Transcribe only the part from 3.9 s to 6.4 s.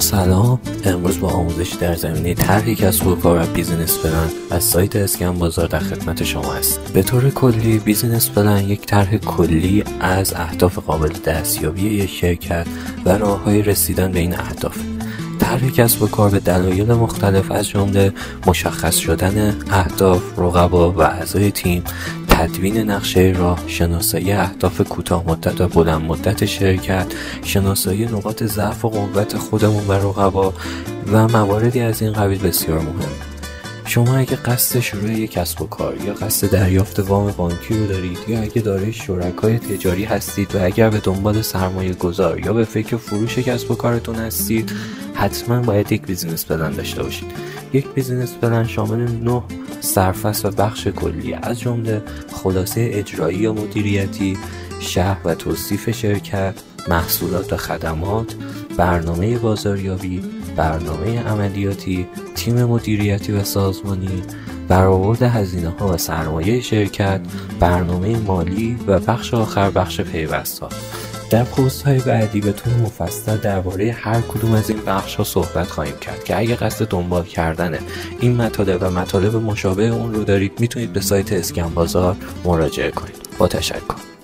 plan از سایت اسکن بازار در خدمت